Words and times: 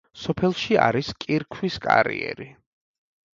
სოფელში 0.19 0.77
არის 0.85 1.11
კირქვის 1.25 1.77
კარიერი. 1.85 2.49